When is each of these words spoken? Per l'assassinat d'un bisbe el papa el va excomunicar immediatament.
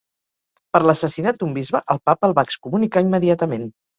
Per 0.75 0.79
l'assassinat 0.89 1.37
d'un 1.43 1.51
bisbe 1.59 1.83
el 1.95 2.01
papa 2.11 2.29
el 2.31 2.35
va 2.39 2.47
excomunicar 2.49 3.07
immediatament. 3.09 3.71